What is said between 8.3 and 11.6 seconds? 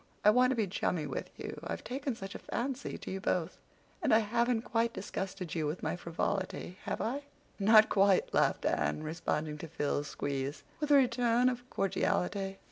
laughed Anne, responding to Phil's squeeze, with a return